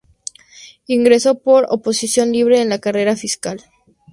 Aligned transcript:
Ingresó 0.87 1.37
por 1.43 1.67
oposición 1.69 2.31
libre 2.31 2.59
en 2.59 2.69
la 2.69 2.79
carrera 2.79 3.15
fiscal. 3.15 3.63